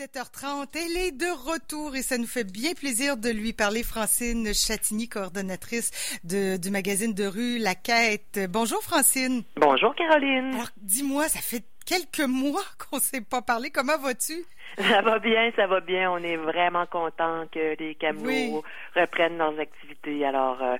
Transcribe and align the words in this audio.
17h30. 0.00 0.68
Elle 0.76 0.96
est 0.96 1.12
de 1.12 1.30
retour 1.52 1.94
et 1.94 2.00
ça 2.00 2.16
nous 2.16 2.26
fait 2.26 2.50
bien 2.50 2.72
plaisir 2.72 3.18
de 3.18 3.28
lui 3.28 3.52
parler. 3.52 3.82
Francine 3.82 4.46
Chatigny, 4.54 5.10
coordonnatrice 5.10 5.90
de, 6.24 6.56
du 6.56 6.70
magazine 6.70 7.12
de 7.12 7.26
rue 7.26 7.58
La 7.58 7.74
Quête. 7.74 8.40
Bonjour 8.48 8.80
Francine. 8.82 9.42
Bonjour 9.56 9.94
Caroline. 9.94 10.54
Alors 10.54 10.70
dis-moi, 10.78 11.24
ça 11.24 11.40
fait 11.40 11.64
quelques 11.84 12.26
mois 12.26 12.64
qu'on 12.78 12.96
ne 12.96 13.02
s'est 13.02 13.20
pas 13.20 13.42
parlé. 13.42 13.68
Comment 13.68 13.98
vas-tu? 13.98 14.42
Ça 14.78 15.02
va 15.02 15.18
bien, 15.18 15.50
ça 15.54 15.66
va 15.66 15.80
bien. 15.80 16.10
On 16.10 16.18
est 16.18 16.36
vraiment 16.36 16.86
content 16.86 17.44
que 17.52 17.76
les 17.78 17.94
camelots 17.96 18.62
reprennent 18.96 19.36
leurs 19.36 19.58
activités. 19.58 20.24
Alors, 20.24 20.62
euh, 20.62 20.76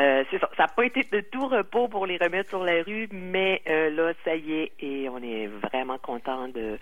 euh, 0.00 0.24
c'est 0.30 0.38
ça. 0.38 0.48
Ça 0.56 0.62
n'a 0.64 0.68
pas 0.68 0.84
été 0.84 1.02
de 1.02 1.20
tout 1.20 1.48
repos 1.48 1.86
pour 1.88 2.06
les 2.06 2.16
remettre 2.16 2.48
sur 2.48 2.64
la 2.64 2.82
rue, 2.82 3.08
mais 3.12 3.60
euh, 3.68 3.90
là, 3.90 4.12
ça 4.24 4.34
y 4.34 4.52
est, 4.52 4.72
et 4.80 5.08
on 5.10 5.18
est 5.18 5.48
vraiment 5.48 5.98
content 5.98 6.48
de 6.48 6.78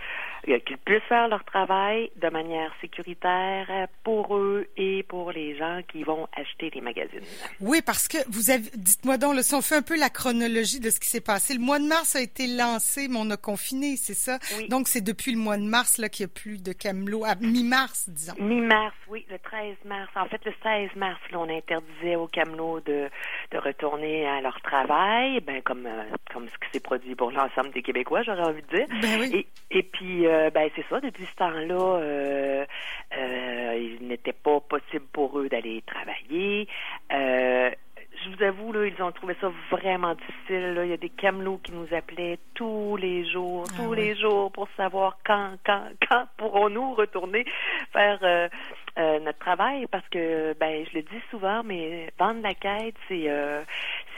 euh, 0.48 0.58
qu'ils 0.60 0.78
puissent 0.78 1.02
faire 1.08 1.26
leur 1.26 1.42
travail 1.44 2.10
de 2.16 2.28
manière 2.28 2.72
sécuritaire 2.80 3.88
pour 4.04 4.36
eux 4.36 4.68
et 4.76 5.02
pour 5.02 5.32
les 5.32 5.56
gens 5.56 5.80
qui 5.90 6.04
vont 6.04 6.28
acheter 6.36 6.70
les 6.72 6.80
magazines. 6.80 7.20
Oui, 7.60 7.82
parce 7.84 8.06
que 8.06 8.18
vous 8.28 8.50
avez, 8.50 8.70
dites-moi 8.76 9.18
donc, 9.18 9.34
le 9.34 9.42
si 9.42 9.54
on 9.54 9.62
fait 9.62 9.76
un 9.76 9.82
peu 9.82 9.98
la 9.98 10.10
chronologie 10.10 10.78
de 10.78 10.90
ce 10.90 11.00
qui 11.00 11.08
s'est 11.08 11.20
passé. 11.20 11.54
Le 11.54 11.60
mois 11.60 11.80
de 11.80 11.86
mars 11.86 12.14
a 12.14 12.20
été 12.20 12.46
lancé, 12.46 13.08
mais 13.08 13.18
on 13.18 13.30
a 13.30 13.36
confiné, 13.36 13.96
c'est 13.96 14.14
ça? 14.14 14.38
Oui. 14.56 14.68
Donc, 14.68 14.86
c'est 14.86 15.00
depuis 15.00 15.32
le 15.32 15.38
mois 15.38 15.56
de 15.56 15.64
mars 15.64 15.98
là 15.98 16.08
qu'il 16.08 16.26
n'y 16.26 16.30
a 16.30 16.34
plus 16.34 16.62
de 16.62 16.72
camelots, 16.72 17.24
à 17.24 17.34
mi-mars, 17.34 18.08
disons. 18.08 18.34
Mi-mars, 18.38 18.94
oui, 19.08 19.26
le 19.28 19.38
13 19.38 19.76
mars. 19.84 20.10
En 20.14 20.26
fait, 20.26 20.44
le 20.44 20.52
16 20.62 20.90
mars, 20.94 21.20
là, 21.32 21.40
on 21.40 21.48
interdisait 21.48 22.14
aux 22.14 22.28
camelots 22.28 22.80
de 22.80 22.99
de, 23.50 23.58
retourner 23.58 24.26
à 24.26 24.40
leur 24.40 24.60
travail, 24.60 25.40
ben 25.40 25.62
comme 25.62 25.86
euh, 25.86 26.04
comme 26.32 26.48
ce 26.48 26.58
qui 26.58 26.70
s'est 26.72 26.82
produit 26.82 27.14
pour 27.14 27.30
l'ensemble 27.30 27.70
des 27.70 27.82
Québécois, 27.82 28.22
j'aurais 28.22 28.42
envie 28.42 28.62
de 28.62 28.76
dire. 28.76 28.86
Ben 29.02 29.20
oui. 29.20 29.46
Et, 29.70 29.78
et 29.78 29.82
puis 29.82 30.26
euh, 30.26 30.50
ben 30.50 30.70
c'est 30.74 30.86
ça, 30.88 31.00
depuis 31.00 31.26
ce 31.26 31.36
temps-là, 31.36 32.00
euh, 32.00 32.64
il 33.12 34.06
n'était 34.06 34.32
pas 34.32 34.60
possible 34.60 35.04
pour 35.12 35.38
eux 35.38 35.48
d'aller 35.48 35.82
travailler 35.86 36.68
je 38.24 38.30
vous 38.30 38.42
avoue, 38.42 38.72
là, 38.72 38.86
ils 38.86 39.02
ont 39.02 39.12
trouvé 39.12 39.34
ça 39.40 39.50
vraiment 39.70 40.14
difficile. 40.14 40.74
Là. 40.74 40.84
Il 40.84 40.90
y 40.90 40.94
a 40.94 40.98
des 40.98 41.08
camelots 41.08 41.60
qui 41.62 41.72
nous 41.72 41.86
appelaient 41.94 42.38
tous 42.54 42.96
les 42.96 43.24
jours, 43.30 43.64
ah 43.68 43.72
tous 43.76 43.94
les 43.94 44.14
jours 44.14 44.52
pour 44.52 44.68
savoir 44.76 45.18
quand, 45.24 45.52
quand, 45.64 45.84
quand 46.08 46.26
pourrons-nous 46.36 46.94
retourner 46.94 47.44
faire 47.92 48.18
euh, 48.22 48.48
euh, 48.98 49.20
notre 49.20 49.38
travail 49.38 49.86
parce 49.86 50.08
que, 50.08 50.54
ben, 50.54 50.84
je 50.90 50.98
le 50.98 51.02
dis 51.02 51.22
souvent, 51.30 51.62
mais 51.62 52.12
vendre 52.18 52.42
la 52.42 52.54
quête, 52.54 52.96
c'est 53.08 53.28
euh, 53.28 53.62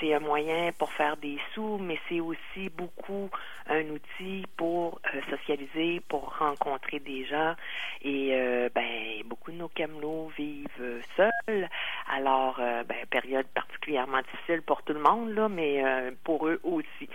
c'est 0.02 0.12
un 0.14 0.20
moyen 0.20 0.72
pour 0.78 0.92
faire 0.92 1.16
des 1.16 1.38
sous, 1.54 1.78
mais 1.78 1.98
c'est 2.08 2.20
aussi 2.20 2.68
beaucoup 2.76 3.30
un 3.68 3.82
outil 3.90 4.44
pour 4.56 5.00
euh, 5.14 5.20
socialiser, 5.30 6.00
pour 6.08 6.36
rencontrer 6.38 6.98
des 6.98 7.24
gens. 7.24 7.54
Et 8.02 8.30
euh, 8.32 8.68
ben, 8.74 9.22
beaucoup 9.26 9.52
de 9.52 9.56
nos 9.56 9.68
camelots 9.68 10.32
vivent 10.36 11.02
seuls. 11.16 11.68
Alors, 12.10 12.56
euh, 12.58 12.82
ben, 12.82 13.06
période 13.10 13.46
particulièrement 13.54 14.20
difficile 14.22 14.62
pour 14.62 14.82
tout 14.82 14.92
le 14.92 15.00
monde, 15.00 15.34
là, 15.34 15.48
mais 15.48 15.82
pour 16.24 16.48
eux 16.48 16.60
aussi. 16.64 17.08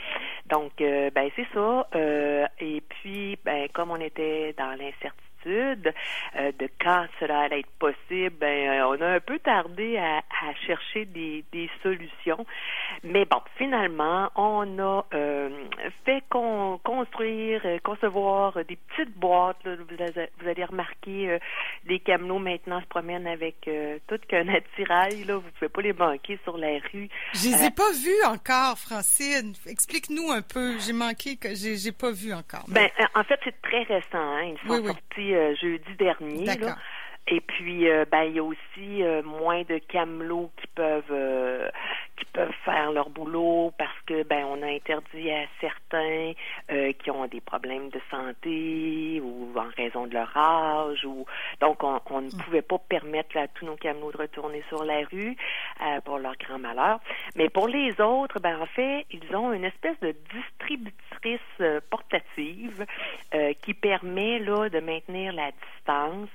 Donc, 0.46 0.72
ben, 0.78 1.30
c'est 1.36 1.48
ça. 1.54 1.88
et 2.60 2.82
puis, 2.88 3.38
ben, 3.44 3.68
comme 3.74 3.92
on 3.92 4.00
était 4.00 4.54
dans 4.58 4.72
l'incertitude, 4.78 5.27
euh, 5.46 6.52
de 6.60 6.70
quand 6.82 7.06
cela 7.20 7.42
allait 7.42 7.60
être 7.60 7.70
possible, 7.80 8.36
ben, 8.40 8.70
euh, 8.70 8.88
on 8.88 9.02
a 9.02 9.16
un 9.16 9.20
peu 9.20 9.40
tardé 9.40 9.98
à, 9.98 10.22
chercher 10.66 11.06
des, 11.06 11.44
solutions. 11.82 12.46
Mais 13.04 13.26
bon, 13.26 13.40
finalement, 13.58 14.30
on 14.36 14.80
a 14.80 15.06
euh, 15.14 15.50
fait 16.06 16.24
construire, 16.84 17.62
concevoir 17.84 18.54
des 18.66 18.78
petites 18.78 19.18
boîtes. 19.18 19.58
Vous, 19.66 20.48
allez 20.48 20.66
remarquer, 20.66 21.40
les 21.86 22.00
camelots 22.00 22.40
maintenant 22.40 22.82
se 22.82 22.86
promènent 22.86 23.28
avec 23.28 23.70
tout 24.08 24.20
qu'un 24.28 24.48
attirail. 24.48 25.24
Là, 25.26 25.36
vous 25.38 25.50
pouvez 25.58 25.70
pas 25.70 25.82
les 25.82 25.94
manquer 25.94 26.40
sur 26.44 26.58
la 26.58 26.80
rue. 26.92 27.10
Je 27.34 27.50
les 27.50 27.66
ai 27.66 27.72
pas 27.72 27.92
vus 27.92 28.26
encore, 28.26 28.78
Francine. 28.78 29.54
Explique-nous 29.66 30.32
un 30.32 30.42
peu. 30.42 30.78
J'ai 30.80 30.94
manqué 30.94 31.38
que 31.38 31.50
j'ai 31.54 31.92
pas 31.92 32.12
vu 32.12 32.34
encore. 32.34 32.66
Ben, 32.68 32.90
en 33.16 33.24
fait, 33.24 33.40
c'est 33.44 33.62
très 33.62 33.84
récent. 33.84 34.08
Hein. 34.14 34.54
Ils 34.64 34.68
sont 34.68 34.86
sortis 34.86 35.27
euh, 35.34 35.56
jeudi 35.56 35.96
dernier. 35.98 36.46
Et 37.30 37.42
puis, 37.42 37.90
euh, 37.90 38.06
ben, 38.10 38.24
il 38.24 38.36
y 38.36 38.40
a 38.40 38.44
aussi 38.44 39.04
euh, 39.04 39.22
moins 39.22 39.64
de 39.64 39.80
camelots 39.80 40.52
qui 40.62 40.68
peuvent 40.76 41.72
qui 42.18 42.26
peuvent 42.26 42.54
faire 42.66 42.92
leur 42.92 43.10
boulot 43.10 43.72
parce 43.78 44.00
que 44.06 44.24
ben 44.24 44.46
on 44.46 44.62
a 44.62 44.68
interdit 44.68 45.32
à 45.32 45.46
certains 45.62 46.34
qui 47.00 47.12
ont 47.12 47.26
des 47.28 47.42
problèmes 47.42 47.90
de 47.90 48.00
santé 48.12 49.22
ou 49.24 49.54
en 49.56 49.70
raison 49.76 50.08
de 50.08 50.14
leur 50.14 50.36
âge 50.36 51.06
ou 51.06 51.26
donc 51.62 51.84
on, 51.84 52.00
on 52.10 52.22
ne 52.22 52.28
mm. 52.28 52.38
pouvait 52.44 52.62
pas 52.62 52.78
permettre 52.80 53.38
à 53.38 53.48
tous 53.48 53.66
nos 53.66 53.76
camelots 53.76 54.12
de 54.12 54.18
retourner 54.18 54.64
sur 54.68 54.84
la 54.84 55.02
rue 55.12 55.36
pour 56.06 56.18
leur 56.18 56.36
grand 56.38 56.60
malheur. 56.60 57.00
Mais 57.36 57.50
pour 57.50 57.68
les 57.68 58.00
autres, 58.02 58.40
ben 58.40 58.60
en 58.62 58.66
fait, 58.66 59.06
ils 59.12 59.36
ont 59.36 59.54
une 59.54 59.64
espèce 59.64 60.00
de 60.00 60.16
distributrice 60.34 61.82
portative 61.90 62.86
qui 63.62 63.74
permet 63.74 64.40
là 64.40 64.70
de 64.70 64.80
maintenir 64.80 65.34
la 65.34 65.52
distance 65.52 66.30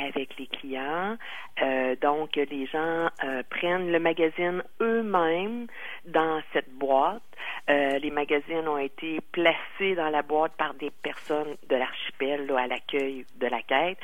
avec 0.00 0.38
les 0.38 0.46
clients. 0.46 1.16
Euh, 1.62 1.96
donc, 2.00 2.36
les 2.36 2.66
gens 2.66 3.08
euh, 3.24 3.42
prennent 3.50 3.90
le 3.90 3.98
magazine 3.98 4.62
eux-mêmes 4.80 5.66
dans 6.06 6.40
cette 6.52 6.70
boîte. 6.70 7.22
Euh, 7.70 7.98
les 7.98 8.10
magazines 8.10 8.66
ont 8.66 8.78
été 8.78 9.20
placés 9.32 9.94
dans 9.94 10.08
la 10.08 10.22
boîte 10.22 10.52
par 10.56 10.74
des 10.74 10.90
personnes 10.90 11.56
de 11.68 11.76
l'archipel 11.76 12.50
à 12.56 12.66
l'accueil 12.66 13.24
de 13.38 13.46
la 13.46 13.62
quête. 13.62 13.98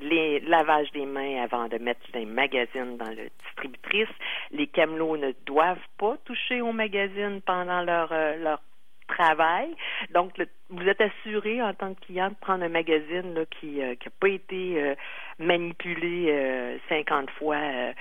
les 0.00 0.40
lavages 0.40 0.90
des 0.92 1.06
mains 1.06 1.42
avant 1.42 1.68
de 1.68 1.78
mettre 1.78 2.00
les 2.14 2.26
magazines 2.26 2.96
dans 2.96 3.10
le 3.10 3.28
distributrice. 3.44 4.08
Les 4.50 4.66
camelots 4.66 5.16
ne 5.16 5.32
doivent 5.46 5.86
pas 5.98 6.16
toucher 6.24 6.60
aux 6.60 6.72
magazines 6.72 7.40
pendant 7.44 7.82
leur 7.82 8.12
leur 8.38 8.60
travail. 9.06 9.74
Donc, 10.12 10.32
vous 10.70 10.88
êtes 10.88 11.00
assuré 11.00 11.62
en 11.62 11.74
tant 11.74 11.94
que 11.94 12.00
client 12.06 12.30
de 12.30 12.34
prendre 12.40 12.64
un 12.64 12.68
magazine 12.68 13.34
là, 13.34 13.42
qui 13.60 13.78
n'a 13.78 13.86
euh, 13.86 13.94
pas 14.20 14.28
été 14.28 14.82
euh, 14.82 14.94
manipulé 15.38 16.26
euh, 16.30 16.78
50 16.88 17.30
fois, 17.38 17.56
euh, 17.56 17.92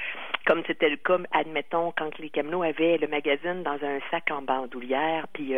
comme 0.45 0.63
c'était 0.65 0.89
le 0.89 0.97
cas, 0.97 1.17
admettons, 1.31 1.93
quand 1.97 2.17
les 2.19 2.29
camelots 2.29 2.63
avaient 2.63 2.97
le 2.97 3.07
magazine 3.07 3.63
dans 3.63 3.77
un 3.83 3.99
sac 4.11 4.29
en 4.31 4.41
bandoulière, 4.41 5.27
puis 5.33 5.53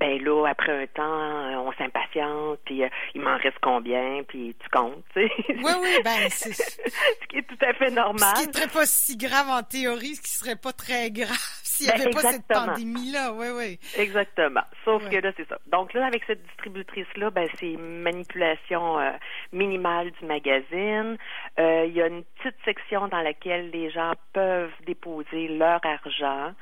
ben 0.00 0.22
là, 0.22 0.46
après 0.46 0.82
un 0.82 0.86
temps, 0.86 1.66
on 1.66 1.72
s'impatiente, 1.72 2.58
puis 2.64 2.82
il 3.14 3.20
m'en 3.20 3.36
reste 3.36 3.58
combien, 3.62 4.22
puis 4.26 4.56
tu 4.58 4.68
comptes, 4.70 5.04
tu 5.14 5.26
sais. 5.26 5.32
Oui, 5.48 5.72
oui, 5.82 5.96
ben 6.04 6.28
c'est... 6.30 6.52
ce 6.52 7.26
qui 7.28 7.38
est 7.38 7.46
tout 7.46 7.64
à 7.64 7.72
fait 7.74 7.90
normal. 7.90 8.34
Ce 8.36 8.46
qui 8.46 8.52
serait 8.52 8.72
pas 8.72 8.86
si 8.86 9.16
grave 9.16 9.48
en 9.50 9.62
théorie, 9.62 10.16
ce 10.16 10.22
qui 10.22 10.30
serait 10.30 10.56
pas 10.56 10.72
très 10.72 11.12
grave 11.12 11.63
s'il 11.74 11.86
n'y 11.86 11.92
ben, 11.92 12.00
avait 12.02 12.10
pas 12.10 12.30
cette 12.30 12.46
pandémie-là, 12.46 13.32
oui, 13.32 13.46
oui. 13.52 13.78
Exactement. 13.96 14.62
Sauf 14.84 15.02
que 15.08 15.16
là, 15.16 15.32
c'est 15.36 15.48
ça. 15.48 15.58
Donc 15.66 15.92
là, 15.92 16.06
avec 16.06 16.22
cette 16.24 16.42
distributrice-là, 16.44 17.30
ben, 17.30 17.48
c'est 17.58 17.76
manipulation 17.76 19.00
euh, 19.00 19.10
minimale 19.52 20.12
du 20.12 20.24
magazine. 20.24 21.16
Euh, 21.58 21.84
il 21.88 21.92
y 21.92 22.00
a 22.00 22.06
une 22.06 22.22
petite 22.22 22.56
section 22.64 23.08
dans 23.08 23.22
laquelle 23.22 23.70
les 23.70 23.90
gens 23.90 24.12
peuvent 24.32 24.72
déposer 24.86 25.48
leur 25.48 25.80
argent. 25.84 26.52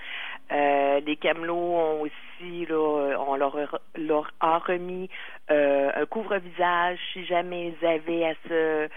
Euh, 0.50 1.00
les 1.00 1.16
camelots 1.16 1.76
ont 1.76 2.00
aussi, 2.00 2.64
là, 2.66 3.18
on 3.20 3.36
leur, 3.36 3.80
leur 3.94 4.30
a 4.40 4.58
remis 4.58 5.10
un 5.48 6.06
couvre-visage 6.06 6.98
si 7.12 7.26
jamais 7.26 7.74
ils 7.74 7.86
avaient 7.86 8.24
à 8.24 8.34
se 8.48 8.88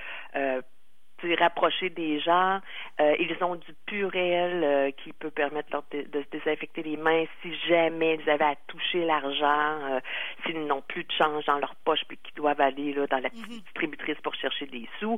rapprocher 1.39 1.89
des 1.89 2.19
gens. 2.19 2.59
Euh, 2.99 3.15
ils 3.19 3.43
ont 3.43 3.55
du 3.55 3.73
purel 3.85 4.63
euh, 4.63 4.91
qui 4.91 5.13
peut 5.13 5.31
permettre 5.31 5.83
de, 5.91 6.03
de, 6.03 6.21
se 6.21 6.29
désinfecter 6.29 6.83
les 6.83 6.97
mains 6.97 7.25
si 7.41 7.53
jamais 7.67 8.15
ils 8.21 8.29
avaient 8.29 8.45
à 8.45 8.55
toucher 8.67 9.05
l'argent, 9.05 9.79
euh, 9.89 9.99
s'ils 10.45 10.65
n'ont 10.65 10.81
plus 10.81 11.03
de 11.03 11.11
change 11.11 11.45
dans 11.45 11.57
leur 11.57 11.75
poche 11.83 12.01
puis 12.07 12.17
qu'ils 12.17 12.35
doivent 12.35 12.61
aller 12.61 12.93
là, 12.93 13.07
dans 13.07 13.19
la 13.19 13.29
mhm. 13.29 13.47
distributrice 13.47 14.17
pour 14.21 14.35
chercher 14.35 14.65
des 14.67 14.87
sous. 14.99 15.17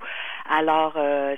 Alors, 0.50 0.94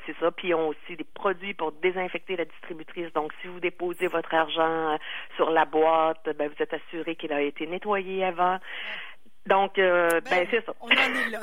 c'est 0.05 0.15
ça. 0.19 0.31
Puis 0.31 0.49
ils 0.49 0.53
ont 0.53 0.69
aussi 0.69 0.95
des 0.95 1.03
produits 1.03 1.53
pour 1.53 1.71
désinfecter 1.71 2.35
la 2.35 2.45
distributrice. 2.45 3.11
Donc, 3.13 3.31
si 3.41 3.47
vous 3.47 3.59
déposez 3.59 4.07
votre 4.07 4.33
argent 4.33 4.97
sur 5.35 5.49
la 5.49 5.65
boîte, 5.65 6.29
ben, 6.37 6.49
vous 6.49 6.61
êtes 6.63 6.73
assuré 6.73 7.15
qu'il 7.15 7.33
a 7.33 7.41
été 7.41 7.67
nettoyé 7.67 8.23
avant. 8.23 8.59
Donc, 9.47 9.79
euh, 9.79 10.09
ben, 10.09 10.21
ben, 10.29 10.47
c'est 10.51 10.65
ça. 10.65 10.73
On 10.81 10.87
en 10.87 10.91
est 10.91 11.29
là. 11.29 11.39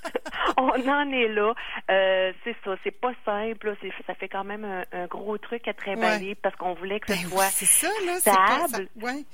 on 0.56 0.88
en 0.88 1.10
est 1.10 1.28
là. 1.28 1.54
Euh, 1.90 2.32
c'est 2.44 2.56
ça. 2.64 2.76
C'est 2.84 2.90
pas 2.90 3.12
simple. 3.24 3.74
C'est, 3.80 3.92
ça 4.06 4.14
fait 4.14 4.28
quand 4.28 4.44
même 4.44 4.84
un, 4.92 5.06
gros 5.06 5.38
truc 5.38 5.66
à 5.66 5.74
travailler 5.74 6.34
parce 6.34 6.54
qu'on 6.56 6.74
voulait 6.74 7.00
que 7.00 7.12
ce 7.12 7.22
ben 7.22 7.28
soit 7.28 7.44
c'est 7.46 7.66
ça, 7.66 7.88
là, 8.06 8.18
stable. 8.18 8.88
Pas 9.00 9.06
ouais. 9.06 9.24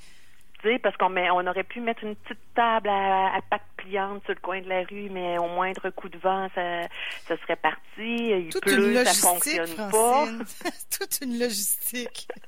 Tu 0.61 0.69
sais, 0.69 0.79
parce 0.79 0.97
qu'on 0.97 1.15
on 1.15 1.45
aurait 1.45 1.63
pu 1.63 1.81
mettre 1.81 2.03
une 2.03 2.15
petite 2.15 2.39
table 2.55 2.89
à, 2.89 3.35
à 3.35 3.41
pattes 3.47 3.61
pliantes 3.77 4.23
sur 4.25 4.33
le 4.33 4.39
coin 4.39 4.59
de 4.59 4.67
la 4.67 4.81
rue, 4.83 5.09
mais 5.11 5.37
au 5.37 5.47
moindre 5.47 5.91
coup 5.91 6.09
de 6.09 6.17
vent, 6.17 6.47
ça, 6.55 6.81
ça 7.27 7.37
serait 7.43 7.57
parti. 7.57 7.79
Il 7.97 8.49
Toute 8.49 8.63
pleut, 8.63 9.05
ça 9.05 9.13
fonctionne 9.13 9.75
pas. 9.91 10.25
Toute 10.97 11.19
une 11.21 11.37
logistique. 11.37 12.27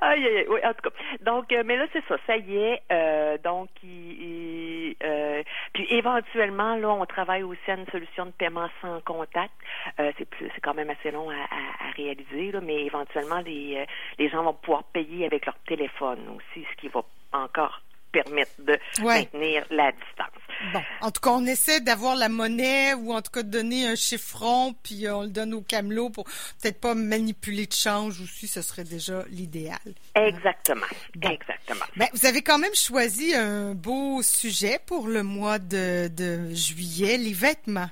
aïe, 0.00 0.26
aïe, 0.26 0.46
oui, 0.48 0.60
en 0.64 0.72
tout 0.74 0.90
cas. 0.90 0.96
Donc, 1.20 1.52
euh, 1.52 1.62
mais 1.64 1.76
là, 1.76 1.86
c'est 1.92 2.04
ça, 2.06 2.16
ça 2.26 2.36
y 2.36 2.56
est. 2.56 2.82
Euh, 2.92 3.38
donc, 3.38 3.68
il, 3.82 4.96
euh, 5.02 5.42
puis 5.72 5.86
éventuellement, 5.90 6.76
là, 6.76 6.88
on 6.90 7.06
travaille 7.06 7.42
aussi 7.42 7.70
à 7.70 7.74
une 7.74 7.86
solution 7.86 8.26
de 8.26 8.30
paiement 8.32 8.68
sans 8.80 9.00
contact. 9.00 9.52
Euh, 10.00 10.12
c'est 10.18 10.28
plus, 10.28 10.50
c'est 10.54 10.60
quand 10.60 10.74
même 10.74 10.90
assez 10.90 11.10
long 11.10 11.30
à, 11.30 11.34
à, 11.34 11.88
à 11.88 11.90
réaliser, 11.96 12.52
là, 12.52 12.60
mais 12.60 12.84
éventuellement, 12.84 13.40
les, 13.40 13.86
les 14.18 14.28
gens 14.28 14.42
vont 14.42 14.54
pouvoir 14.54 14.84
payer 14.84 15.26
avec 15.26 15.46
leur 15.46 15.56
téléphone 15.66 16.20
aussi, 16.36 16.66
ce 16.70 16.76
qui 16.80 16.88
va 16.88 17.02
encore 17.32 17.82
permettre 18.22 18.52
de 18.58 18.78
maintenir 19.02 19.64
la 19.70 19.92
distance. 19.92 20.28
Bon, 20.72 20.82
en 21.00 21.10
tout 21.10 21.20
cas, 21.20 21.30
on 21.30 21.46
essaie 21.46 21.80
d'avoir 21.80 22.16
la 22.16 22.28
monnaie 22.28 22.94
ou 22.94 23.12
en 23.12 23.22
tout 23.22 23.30
cas 23.30 23.42
de 23.42 23.50
donner 23.50 23.86
un 23.86 23.94
chiffron, 23.94 24.74
puis 24.82 25.06
euh, 25.06 25.16
on 25.16 25.22
le 25.22 25.28
donne 25.28 25.54
au 25.54 25.60
camelot 25.60 26.10
pour 26.10 26.24
peut-être 26.24 26.80
pas 26.80 26.94
manipuler 26.94 27.66
de 27.66 27.72
change 27.72 28.20
aussi, 28.20 28.48
ce 28.48 28.60
serait 28.60 28.84
déjà 28.84 29.24
l'idéal. 29.30 29.78
Exactement, 30.16 30.86
exactement. 31.14 31.84
Ben, 31.96 32.08
vous 32.12 32.26
avez 32.26 32.42
quand 32.42 32.58
même 32.58 32.74
choisi 32.74 33.34
un 33.34 33.74
beau 33.74 34.20
sujet 34.22 34.80
pour 34.84 35.06
le 35.06 35.22
mois 35.22 35.58
de, 35.60 36.08
de 36.08 36.52
juillet, 36.54 37.18
les 37.18 37.32
vêtements. 37.32 37.90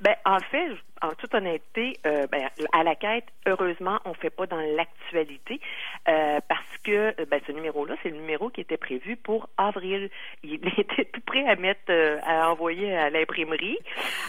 Ben, 0.00 0.14
en 0.24 0.38
fait, 0.50 0.68
en 1.06 1.14
toute 1.14 1.34
honnêteté, 1.34 1.98
euh, 2.06 2.26
ben, 2.30 2.48
à 2.72 2.82
la 2.82 2.94
quête, 2.94 3.26
heureusement, 3.46 3.98
on 4.04 4.10
ne 4.10 4.14
fait 4.14 4.30
pas 4.30 4.46
dans 4.46 4.60
l'actualité 4.60 5.60
euh, 6.08 6.40
parce 6.48 6.62
que 6.84 7.14
ben, 7.24 7.40
ce 7.46 7.52
numéro-là, 7.52 7.94
c'est 8.02 8.10
le 8.10 8.16
numéro 8.16 8.50
qui 8.50 8.60
était 8.60 8.76
prévu 8.76 9.16
pour 9.16 9.48
avril. 9.56 10.10
Il 10.42 10.54
était 10.78 11.04
tout 11.06 11.20
prêt 11.20 11.46
à 11.46 11.56
mettre, 11.56 11.80
euh, 11.90 12.18
à 12.26 12.50
envoyer 12.50 12.96
à 12.96 13.10
l'imprimerie. 13.10 13.78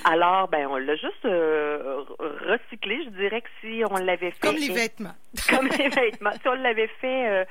Alors, 0.05 0.47
ben, 0.47 0.67
on 0.67 0.77
l'a 0.77 0.95
juste 0.95 1.23
recyclé. 1.23 3.03
Je 3.05 3.09
dirais 3.09 3.41
que 3.41 3.49
si 3.61 3.83
on 3.89 3.97
l'avait 3.97 4.31
fait, 4.31 4.39
comme 4.39 4.55
les 4.55 4.73
vêtements, 4.73 5.15
comme 5.49 5.67
les 5.67 5.89
vêtements, 5.89 6.33
si 6.33 6.47
on 6.47 6.53
l'avait 6.53 6.89
fait 7.01 7.47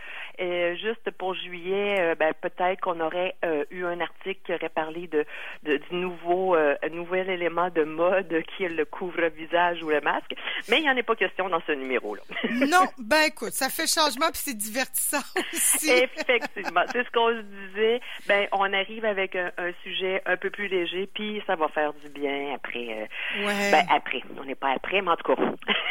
juste 0.76 1.10
pour 1.12 1.34
juillet, 1.34 2.14
ben, 2.16 2.32
peut-être 2.40 2.80
qu'on 2.80 3.00
aurait 3.00 3.34
eu 3.70 3.84
un 3.84 4.00
article 4.00 4.40
qui 4.44 4.54
aurait 4.54 4.68
parlé 4.68 5.06
de, 5.08 5.24
de 5.64 5.76
du 5.76 5.96
nouveau 5.96 6.56
nouvel 6.90 7.30
élément 7.30 7.70
de 7.70 7.84
mode 7.84 8.42
qui 8.56 8.64
est 8.64 8.68
le 8.68 8.84
couvre-visage 9.16 9.82
ou 9.82 9.90
le 9.90 10.00
masque. 10.00 10.34
Mais 10.68 10.78
il 10.78 10.82
n'y 10.82 10.90
en 10.90 10.96
a 10.96 11.02
pas 11.02 11.16
question 11.16 11.48
dans 11.48 11.60
ce 11.66 11.72
numéro-là. 11.72 12.22
non, 12.66 12.86
ben 12.98 13.22
écoute, 13.26 13.52
ça 13.52 13.68
fait 13.68 13.86
changement 13.86 14.26
puis 14.32 14.42
c'est 14.44 14.56
divertissant 14.56 15.22
aussi. 15.52 15.90
Effectivement, 15.90 16.82
c'est 16.92 17.04
ce 17.04 17.10
qu'on 17.10 17.28
se 17.30 17.42
disait. 17.42 18.00
Ben 18.26 18.48
on 18.52 18.72
arrive 18.72 19.04
avec 19.04 19.36
un, 19.36 19.50
sujet 19.82 20.22
un 20.26 20.36
peu 20.36 20.50
plus 20.50 20.68
léger 20.68 21.08
puis 21.14 21.42
ça 21.46 21.56
va 21.56 21.68
faire 21.68 21.92
du 21.94 22.08
bien 22.08 22.54
après. 22.54 22.88
Euh, 22.88 23.46
ouais. 23.46 23.70
Ben 23.70 23.86
après, 23.90 24.22
on 24.38 24.44
n'est 24.44 24.54
pas 24.54 24.72
après, 24.74 25.02
mais 25.02 25.10
en 25.10 25.16
tout 25.16 25.34
cas. 25.34 25.42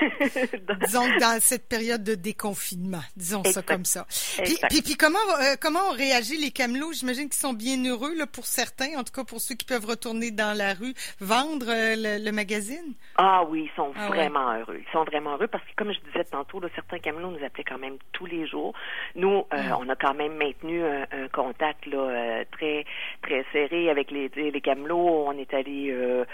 disons 0.85 1.05
que 1.05 1.19
dans 1.19 1.39
cette 1.41 1.67
période 1.67 2.03
de 2.03 2.15
déconfinement, 2.15 3.03
disons 3.15 3.43
ça 3.43 3.61
comme 3.61 3.85
ça. 3.85 4.05
Puis, 4.43 4.81
puis, 4.81 4.95
comment 4.95 5.17
euh, 5.41 5.55
comment 5.59 5.89
on 5.89 5.93
réagit 5.93 6.37
les 6.37 6.51
camelots? 6.51 6.93
J'imagine 6.93 7.29
qu'ils 7.29 7.39
sont 7.39 7.53
bien 7.53 7.83
heureux 7.85 8.15
là 8.15 8.27
pour 8.27 8.45
certains, 8.45 8.97
en 8.97 9.03
tout 9.03 9.13
cas 9.13 9.23
pour 9.23 9.41
ceux 9.41 9.55
qui 9.55 9.65
peuvent 9.65 9.85
retourner 9.85 10.31
dans 10.31 10.55
la 10.57 10.73
rue 10.73 10.93
vendre 11.19 11.67
euh, 11.69 12.19
le 12.19 12.31
magazine. 12.31 12.95
Ah 13.17 13.43
oui, 13.47 13.69
ils 13.71 13.75
sont 13.77 13.93
ah 13.95 14.07
vraiment 14.07 14.53
heureux. 14.53 14.77
Ils 14.85 14.91
sont 14.91 15.05
vraiment 15.05 15.33
heureux 15.35 15.47
parce 15.47 15.63
que, 15.63 15.73
comme 15.77 15.93
je 15.93 15.99
disais 16.01 16.25
tantôt, 16.25 16.59
là, 16.59 16.67
certains 16.75 16.99
camelots 16.99 17.31
nous 17.31 17.45
appelaient 17.45 17.63
quand 17.63 17.77
même 17.77 17.97
tous 18.11 18.25
les 18.25 18.45
jours. 18.45 18.73
Nous, 19.15 19.45
euh, 19.53 19.57
mm. 19.57 19.75
on 19.79 19.87
a 19.87 19.95
quand 19.95 20.13
même 20.13 20.35
maintenu 20.35 20.83
un, 20.83 21.05
contact 21.31 21.85
là, 21.85 21.97
euh, 21.97 22.43
très 22.51 22.85
très 23.21 23.45
serré 23.53 23.89
avec 23.89 24.11
les, 24.11 24.29
les 24.35 24.61
camelots. 24.61 25.27
On 25.27 25.31
est 25.37 25.53
allé, 25.53 25.91
euh, 25.91 26.25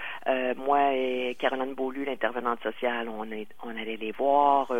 moi 0.55 0.93
et 0.93 1.35
Caroline 1.39 1.75
Beaulieu, 1.75 2.03
l'intervenante 2.03 2.63
sociale, 2.63 3.07
on, 3.09 3.31
est, 3.31 3.47
on 3.63 3.69
allait 3.69 3.97
les 3.97 4.11
voir. 4.11 4.71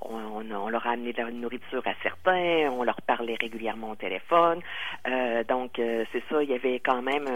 On, 0.00 0.42
on, 0.50 0.68
leur 0.70 0.86
a 0.86 0.92
amené 0.92 1.12
de 1.12 1.18
la 1.18 1.30
nourriture 1.30 1.82
à 1.86 1.92
certains. 2.02 2.70
On 2.72 2.84
leur 2.84 3.02
parlait 3.02 3.36
régulièrement 3.38 3.90
au 3.90 3.96
téléphone. 3.96 4.60
donc, 5.48 5.72
c'est 5.76 6.22
ça, 6.30 6.42
il 6.42 6.50
y 6.50 6.54
avait 6.54 6.80
quand 6.80 7.02
même 7.02 7.26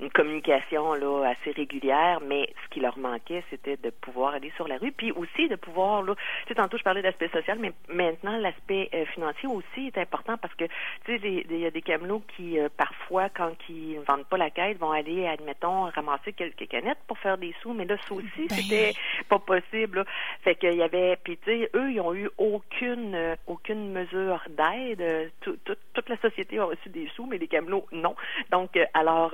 une 0.00 0.10
communication 0.10 0.94
là, 0.94 1.30
assez 1.30 1.52
régulière, 1.52 2.20
mais 2.26 2.48
ce 2.64 2.70
qui 2.70 2.80
leur 2.80 2.98
manquait, 3.36 3.44
c'était 3.50 3.76
de 3.76 3.90
pouvoir 3.90 4.34
aller 4.34 4.52
sur 4.56 4.68
la 4.68 4.78
rue, 4.78 4.92
puis 4.92 5.12
aussi 5.12 5.48
de 5.48 5.56
pouvoir, 5.56 6.02
là, 6.02 6.14
tu 6.14 6.48
sais, 6.48 6.54
tantôt 6.54 6.78
je 6.78 6.82
parlais 6.82 7.02
d'aspect 7.02 7.28
social, 7.28 7.58
mais 7.58 7.72
maintenant 7.88 8.36
l'aspect 8.38 8.88
euh, 8.94 9.04
financier 9.06 9.48
aussi 9.48 9.86
est 9.86 9.98
important 9.98 10.36
parce 10.36 10.54
que, 10.54 10.64
tu 11.04 11.18
sais, 11.18 11.44
il 11.48 11.58
y 11.58 11.66
a 11.66 11.70
des 11.70 11.82
camelots 11.82 12.22
qui, 12.36 12.58
euh, 12.58 12.68
parfois, 12.76 13.28
quand 13.28 13.52
ils 13.68 13.98
ne 13.98 14.04
vendent 14.04 14.26
pas 14.26 14.36
la 14.36 14.50
quête, 14.50 14.78
vont 14.78 14.92
aller, 14.92 15.26
admettons, 15.26 15.84
ramasser 15.90 16.32
quelques 16.32 16.68
canettes 16.68 16.98
pour 17.06 17.18
faire 17.18 17.38
des 17.38 17.54
sous, 17.62 17.72
mais 17.72 17.84
là, 17.84 17.96
ça 18.08 18.14
aussi, 18.14 18.46
ben. 18.48 18.56
c'était 18.56 18.92
pas 19.28 19.38
possible. 19.38 19.98
Là. 19.98 20.04
Fait 20.42 20.54
qu'il 20.54 20.74
y 20.74 20.82
avait, 20.82 21.16
puis 21.22 21.38
tu 21.38 21.50
sais, 21.50 21.70
eux, 21.74 21.90
ils 21.90 22.00
ont 22.00 22.14
eu 22.14 22.28
aucune, 22.38 23.14
euh, 23.14 23.36
aucune 23.46 23.92
mesure 23.92 24.42
d'aide. 24.50 25.32
toute 25.40 26.08
la 26.08 26.16
société 26.18 26.58
a 26.58 26.64
reçu 26.64 26.88
des 26.88 27.08
sous, 27.14 27.26
mais 27.26 27.38
les 27.38 27.48
camelots, 27.48 27.86
non. 27.92 28.14
Donc, 28.50 28.78
alors, 28.94 29.30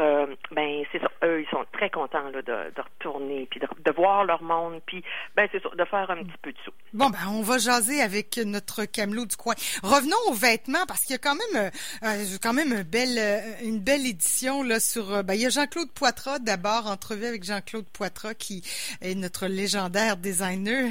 ben, 0.51 0.85
c'est 0.91 1.01
ça. 1.01 1.11
Eux, 1.25 1.43
ils 1.43 1.49
sont 1.49 1.65
très 1.73 1.91
contents 1.91 2.31
là, 2.31 2.43
de, 2.43 2.73
de 2.75 2.81
retourner 2.81 3.47
puis 3.51 3.61
de, 3.61 3.69
de 3.85 3.92
voir 3.93 4.25
leur 4.25 4.43
monde, 4.43 4.81
puis 4.87 5.03
ben 5.37 5.49
c'est 5.53 5.63
ça, 5.63 5.69
de 5.71 5.85
faire 5.85 6.11
un 6.11 6.23
petit 6.23 6.39
peu 6.43 6.53
de 6.53 6.59
sous. 6.65 6.73
Bon 6.93 7.11
ben 7.11 7.19
on 7.31 7.43
va 7.43 7.59
jaser 7.59 8.01
avec 8.01 8.37
notre 8.39 8.85
camelot 8.85 9.27
du 9.27 9.37
coin. 9.37 9.55
Revenons 9.83 10.17
aux 10.29 10.35
vêtements 10.35 10.85
parce 10.87 11.03
qu'il 11.03 11.13
y 11.13 11.17
a 11.17 11.19
quand 11.19 11.37
même 11.37 11.67
euh, 11.67 11.71
euh 12.05 12.25
quand 12.43 12.53
même 12.53 12.73
une 12.73 12.83
belle 12.83 13.19
euh, 13.19 13.41
une 13.63 13.81
belle 13.81 14.07
édition 14.07 14.63
là 14.63 14.81
sur 14.81 15.25
ben 15.25 15.35
il 15.35 15.41
y 15.41 15.47
a 15.47 15.51
Jean-Claude 15.51 15.91
Poitras 15.93 16.39
d'abord 16.39 16.87
entrevue 16.87 17.27
avec 17.27 17.45
Jean-Claude 17.45 17.87
Poitras 17.93 18.35
qui 18.35 18.63
est 19.01 19.15
notre 19.15 19.47
légendaire 19.47 20.17
designer. 20.17 20.91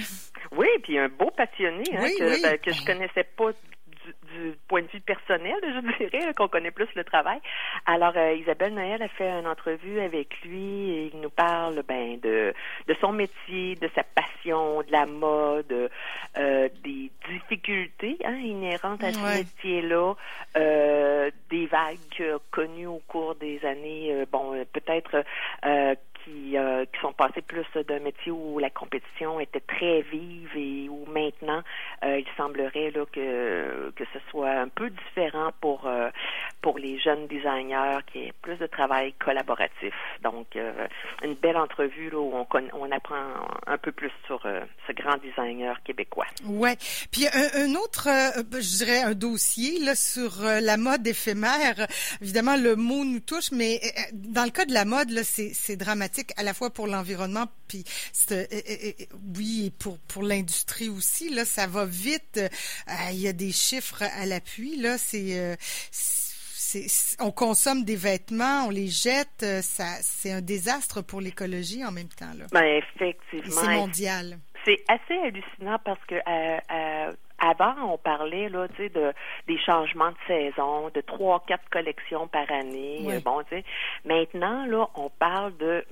Oui, 0.52 0.68
puis 0.84 0.98
un 0.98 1.08
beau 1.08 1.32
passionné 1.32 1.84
hein, 1.96 2.08
que, 2.18 2.42
ben, 2.42 2.58
que 2.58 2.74
je 2.74 2.86
connaissais 2.86 3.24
pas 3.38 3.52
point 4.72 4.84
de 4.84 4.88
vue 4.88 5.02
personnel, 5.02 5.58
je 5.62 6.08
dirais, 6.08 6.34
qu'on 6.34 6.48
connaît 6.48 6.72
plus 6.72 6.88
le 6.96 7.04
travail. 7.04 7.40
Alors, 7.86 8.14
euh, 8.16 8.36
Isabelle 8.36 8.74
Noël 8.74 9.04
a 9.04 9.10
fait 9.10 9.30
une 9.30 9.46
entrevue 9.46 10.00
avec 10.00 10.30
lui 10.46 10.92
et 10.92 11.12
il 11.14 11.20
nous 11.20 11.30
parle 11.30 11.84
ben 11.86 12.18
de 12.22 12.54
de 12.88 12.96
son 13.02 13.12
métier, 13.12 13.76
de 13.76 13.90
sa 13.94 14.04
passion, 14.04 14.82
de 14.82 14.92
la 14.92 15.06
mode, 15.06 15.90
euh, 16.38 16.70
des 16.86 17.12
difficultés 17.30 18.18
hein, 18.24 18.38
inhérentes 18.38 19.04
à 19.04 19.12
ce 19.12 19.40
métier-là, 19.40 20.14
euh, 20.56 21.30
des 21.50 21.66
vagues 21.66 22.40
connues 22.50 22.88
au 22.88 23.02
cours 23.08 23.36
des 23.36 23.60
années, 23.66 24.24
bon, 24.32 24.54
peut-être 24.72 25.26
qui, 26.32 26.58
euh, 26.58 26.86
qui 26.86 27.00
sont 27.02 27.14
passés 27.14 27.42
plus 27.42 27.66
d'un 27.88 28.00
métier 28.00 28.32
où 28.32 28.60
la 28.60 28.70
compétition 28.70 29.40
était 29.40 29.62
très 29.62 30.02
vive 30.02 30.50
et 30.56 30.90
où 30.90 31.06
maintenant 31.12 31.62
euh, 32.04 32.20
il 32.20 32.28
semblerait 32.38 32.92
là, 32.92 33.06
que 33.12 33.92
que 33.96 34.04
ce 34.14 34.20
soit 34.30 34.52
un 34.52 34.68
peu 34.68 34.90
différent 34.90 35.52
pour 35.60 35.86
euh, 35.86 36.10
pour 36.62 36.78
les 36.78 37.00
jeunes 37.00 37.28
designers 37.28 38.00
qui 38.12 38.20
est 38.20 38.34
plus 38.42 38.58
de 38.58 38.68
travail 38.68 39.14
collaboratif. 39.14 39.94
Donc 40.22 40.58
une 41.24 41.34
belle 41.34 41.58
entrevue 41.58 42.10
là, 42.10 42.20
où 42.20 42.34
on 42.34 42.46
on 42.74 42.92
apprend 42.92 43.16
un 43.66 43.78
peu 43.78 43.92
plus 43.92 44.12
sur 44.28 44.42
ce 44.44 44.94
grand 44.94 45.18
designer 45.18 45.82
québécois. 45.84 46.28
Ouais. 46.46 46.76
Puis 47.12 47.26
un, 47.28 47.74
autre 47.76 48.10
je 48.54 48.78
dirais 48.78 49.02
un 49.02 49.14
dossier 49.14 49.80
là 49.80 49.96
sur 49.96 50.44
la 50.44 50.78
mode 50.78 51.06
éphémère. 51.08 51.88
Évidemment 52.22 52.58
le 52.58 52.76
mot 52.76 53.04
nous 53.04 53.22
touche 53.22 53.52
mais 53.52 53.80
dans 54.14 54.44
le 54.44 54.52
cas 54.52 54.66
de 54.66 54.74
la 54.74 54.86
mode 54.86 55.10
là 55.10 55.24
c'est 55.24 55.52
c'est 55.54 55.78
à 56.38 56.44
la 56.44 56.54
fois 56.54 56.70
pour 56.70 56.88
l'environnement 56.88 57.46
puis 57.68 57.84
euh, 58.32 58.46
oui 59.38 59.72
pour 59.80 59.98
pour 60.00 60.24
l'industrie 60.24 60.90
aussi 60.90 61.30
là 61.30 61.46
ça 61.46 61.68
va 61.68 61.86
vite 61.86 62.38
euh, 62.38 62.48
il 63.12 63.20
y 63.20 63.28
a 63.28 63.34
des 63.34 63.52
chiffres 63.52 64.04
à 64.04 64.26
l'appui 64.26 64.78
là 64.78 64.98
c'est 64.98 65.40
euh, 65.40 65.56
on 67.20 67.32
consomme 67.32 67.84
des 67.84 67.98
vêtements, 67.98 68.68
on 68.68 68.70
les 68.70 68.88
jette, 68.88 69.46
ça, 69.62 69.98
c'est 70.02 70.32
un 70.32 70.40
désastre 70.40 71.02
pour 71.02 71.20
l'écologie 71.20 71.84
en 71.84 71.92
même 71.92 72.08
temps. 72.08 72.32
Là. 72.38 72.46
Ben, 72.54 72.64
effectivement. 72.64 73.62
C'est 73.62 73.76
mondial. 73.76 74.40
C'est 74.64 74.82
assez 74.88 75.18
hallucinant 75.18 75.80
parce 75.84 76.00
que 76.08 76.16
avant, 77.42 77.74
on 77.92 77.98
parlait 77.98 78.50
là, 78.50 78.68
tu 78.70 78.84
sais, 78.84 78.90
de 78.90 79.14
des 79.48 79.58
changements 79.58 80.12
de 80.12 80.18
saison, 80.28 80.90
de 80.90 81.02
trois, 81.02 81.44
quatre 81.48 81.68
collections 81.70 82.28
par 82.28 82.50
année. 82.52 83.00
Bon, 83.24 83.42
tu 83.44 83.56
sais, 83.56 83.64
maintenant 84.06 84.66
là, 84.66 84.88
on 84.96 85.10
parle 85.10 85.56
de, 85.58 85.84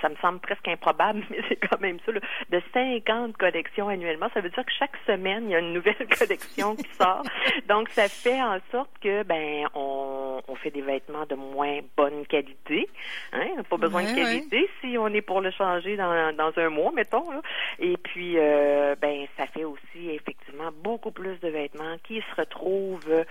ça, 0.00 0.08
me 0.08 0.16
semble 0.16 0.40
presque 0.40 0.68
improbable, 0.68 1.22
mais 1.30 1.38
c'est 1.48 1.56
quand 1.56 1.80
même 1.80 1.98
ça, 2.06 2.12
là, 2.12 2.20
de 2.50 2.62
50 2.72 3.36
collections 3.36 3.88
annuellement. 3.88 4.28
Ça 4.34 4.40
veut 4.40 4.50
dire 4.50 4.64
que 4.64 4.72
chaque 4.78 4.96
semaine, 5.06 5.44
il 5.46 5.50
y 5.50 5.54
a 5.54 5.58
une 5.58 5.72
nouvelle 5.72 6.06
collection 6.18 6.76
qui 6.76 6.88
sort. 6.94 7.22
Donc, 7.68 7.88
ça 7.90 8.08
fait 8.08 8.40
en 8.40 8.58
sorte 8.70 8.90
que 9.00 9.22
ben 9.24 9.66
on, 9.74 10.40
on 10.46 10.54
fait 10.56 10.70
des 10.70 10.82
vêtements 10.82 11.26
de 11.26 11.34
moins 11.34 11.80
bonne 11.96 12.26
qualité. 12.26 12.88
Hein, 13.32 13.62
pas 13.68 13.76
besoin 13.76 14.02
de 14.02 14.14
qualité 14.14 14.68
si 14.80 14.96
on 14.98 15.08
est 15.08 15.22
pour 15.22 15.40
le 15.40 15.50
changer 15.50 15.96
dans, 15.96 16.34
dans 16.36 16.52
un 16.56 16.68
mois, 16.68 16.92
mettons. 16.92 17.30
Là. 17.30 17.40
Et 17.78 17.96
puis, 17.96 18.34
euh, 18.36 18.94
ben, 19.00 19.26
ça 19.36 19.46
fait 19.46 19.64
aussi 19.64 20.10
effectivement 20.10 20.70
beaucoup 20.84 21.10
plus 21.10 21.38
de 21.40 21.48
vêtements 21.48 21.96
qui 22.06 22.20
se 22.20 22.40
retrouvent 22.40 23.24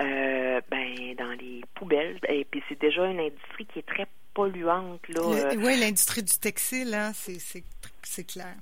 euh, 0.00 0.60
ben, 0.70 1.14
dans 1.18 1.32
les 1.38 1.60
poubelles. 1.74 2.18
Et 2.28 2.44
puis 2.44 2.62
c'est 2.68 2.80
déjà 2.80 3.04
une 3.06 3.20
industrie 3.20 3.66
qui 3.66 3.80
est 3.80 3.86
très 3.86 4.06
polluante. 4.32 5.06
Là. 5.08 5.20
Euh. 5.20 5.54
oui, 5.58 5.78
l'industrie 5.78 6.22
du 6.22 6.38
textile, 6.38 6.94
hein, 6.94 7.12
c'est 7.12 8.24
clair. 8.24 8.54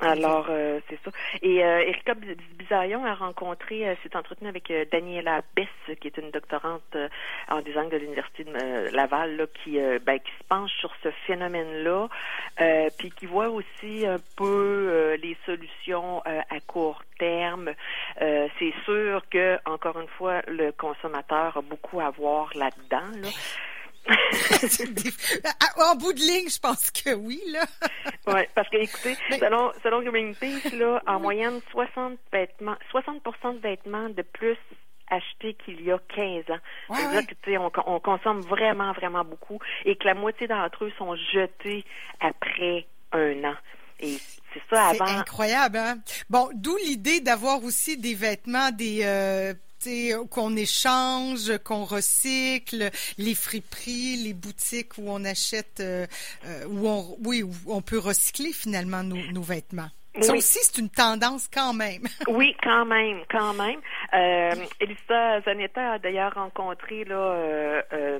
Alors 0.00 0.46
euh, 0.48 0.80
c'est 0.88 0.98
ça. 1.04 1.10
Et 1.42 1.64
euh, 1.64 1.80
Erika 1.80 2.14
Bisaillon 2.58 3.04
a 3.04 3.14
rencontré, 3.14 3.88
euh, 3.88 3.94
s'est 4.02 4.16
entretenue 4.16 4.48
avec 4.48 4.70
euh, 4.70 4.84
Daniela 4.90 5.42
Bess, 5.56 5.98
qui 6.00 6.06
est 6.06 6.18
une 6.18 6.30
doctorante 6.30 6.96
en 7.48 7.60
design 7.60 7.88
de 7.88 7.96
l'Université 7.96 8.44
de 8.44 8.94
Laval, 8.94 9.36
là, 9.36 9.46
qui, 9.62 9.78
ben, 10.04 10.18
qui 10.18 10.30
se 10.38 10.44
penche 10.48 10.70
sur 10.78 10.92
ce 11.02 11.10
phénomène-là, 11.26 12.08
puis 12.98 13.10
qui 13.10 13.26
voit 13.26 13.48
aussi 13.48 14.06
un 14.06 14.18
peu 14.36 15.16
les 15.20 15.36
solutions 15.46 16.22
à 16.24 16.60
court 16.66 17.02
terme. 17.18 17.70
c'est 18.18 18.74
sûr 18.84 19.22
que, 19.30 19.58
encore 19.64 19.98
une 19.98 20.08
fois, 20.08 20.42
le 20.46 20.72
consommateur 20.72 21.56
a 21.56 21.62
beaucoup 21.62 22.00
à 22.00 22.10
voir 22.10 22.50
là-dedans. 22.54 23.10
Là. 23.22 23.28
en 25.76 25.94
bout 25.96 26.12
de 26.12 26.20
ligne, 26.20 26.48
je 26.48 26.58
pense 26.58 26.90
que 26.90 27.14
oui, 27.14 27.40
là. 27.48 27.64
oui, 28.26 28.40
parce 28.54 28.68
que, 28.68 28.76
écoutez, 28.76 29.16
selon, 29.38 29.72
selon 29.82 30.02
Greenpeace, 30.02 30.72
là, 30.72 31.02
en 31.06 31.20
moyenne, 31.20 31.60
60 31.70 32.18
vêtements, 32.32 32.76
60 32.90 33.22
de 33.24 33.60
vêtements 33.60 34.08
de 34.08 34.22
plus 34.22 34.56
achetés 35.10 35.54
qu'il 35.64 35.82
y 35.82 35.90
a 35.90 35.98
15 36.14 36.44
ans. 36.50 36.58
Ouais, 36.90 37.24
que, 37.24 37.58
on, 37.58 37.70
on 37.86 38.00
consomme 38.00 38.40
vraiment, 38.40 38.92
vraiment 38.92 39.24
beaucoup 39.24 39.58
et 39.84 39.96
que 39.96 40.04
la 40.04 40.14
moitié 40.14 40.46
d'entre 40.46 40.84
eux 40.84 40.92
sont 40.98 41.16
jetés 41.32 41.84
après 42.20 42.86
un 43.12 43.44
an. 43.44 43.54
Et 44.00 44.16
c'est 44.52 44.62
ça 44.70 44.88
avant. 44.88 45.06
C'est 45.06 45.14
incroyable, 45.14 45.76
hein? 45.78 45.96
Bon, 46.30 46.50
d'où 46.54 46.76
l'idée 46.76 47.20
d'avoir 47.20 47.64
aussi 47.64 47.96
des 47.96 48.14
vêtements, 48.14 48.70
des 48.70 49.00
euh, 49.02 49.54
qu'on 50.30 50.56
échange, 50.56 51.56
qu'on 51.64 51.84
recycle, 51.84 52.90
les 53.18 53.34
friperies, 53.34 54.16
les 54.24 54.34
boutiques 54.34 54.98
où 54.98 55.04
on 55.06 55.24
achète, 55.24 55.80
euh, 55.80 56.06
euh, 56.46 56.64
où 56.66 56.88
on, 56.88 57.16
oui, 57.24 57.42
où 57.42 57.52
on 57.68 57.82
peut 57.82 57.98
recycler 57.98 58.52
finalement 58.52 59.02
nos, 59.02 59.42
vêtements. 59.42 59.88
Ça 60.20 60.34
aussi, 60.34 60.58
c'est 60.62 60.80
une 60.80 60.90
tendance 60.90 61.48
quand 61.52 61.72
même. 61.72 62.02
oui, 62.28 62.56
quand 62.62 62.84
même, 62.84 63.20
quand 63.30 63.54
même. 63.54 63.80
Euh, 64.14 64.66
Elisa 64.80 65.40
Zanetta 65.42 65.92
a 65.92 65.98
d'ailleurs 65.98 66.34
rencontré 66.34 67.04
là. 67.04 67.16
Euh, 67.16 68.18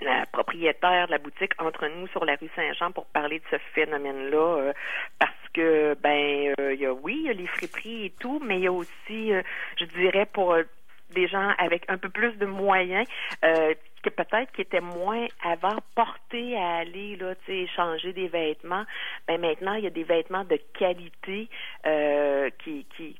la 0.00 0.26
propriétaire 0.32 1.06
de 1.06 1.12
la 1.12 1.18
boutique 1.18 1.52
entre 1.60 1.86
nous 1.86 2.08
sur 2.08 2.24
la 2.24 2.34
rue 2.34 2.50
Saint-Jean 2.56 2.90
pour 2.90 3.06
parler 3.06 3.38
de 3.38 3.44
ce 3.52 3.56
phénomène-là 3.72 4.72
parce 5.20 5.41
que 5.52 5.94
ben 6.02 6.54
il 6.58 6.80
y 6.80 6.86
a 6.86 6.92
oui 6.92 7.16
il 7.20 7.26
y 7.26 7.30
a 7.30 7.34
les 7.34 7.46
friperies 7.46 8.06
et 8.06 8.10
tout 8.18 8.40
mais 8.44 8.58
il 8.58 8.64
y 8.64 8.66
a 8.66 8.72
aussi 8.72 9.32
je 9.78 9.84
dirais 9.84 10.26
pour 10.26 10.56
des 11.12 11.28
gens 11.28 11.52
avec 11.58 11.84
un 11.88 11.98
peu 11.98 12.08
plus 12.08 12.32
de 12.38 12.46
moyens 12.46 13.06
euh, 13.44 13.74
que 14.02 14.10
peut-être 14.10 14.50
qui 14.52 14.62
étaient 14.62 14.80
moins 14.80 15.26
avant 15.44 15.78
portés 15.94 16.56
à 16.56 16.78
aller 16.78 17.16
là, 17.16 17.34
changer 17.76 18.12
des 18.12 18.28
vêtements. 18.28 18.84
Ben 19.28 19.40
maintenant, 19.40 19.74
il 19.74 19.84
y 19.84 19.86
a 19.86 19.90
des 19.90 20.02
vêtements 20.02 20.44
de 20.44 20.58
qualité 20.78 21.48
euh, 21.86 22.50
qui, 22.64 22.84
qui 22.96 23.16